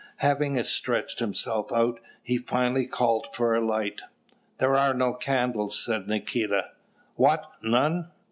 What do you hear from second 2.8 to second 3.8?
called for a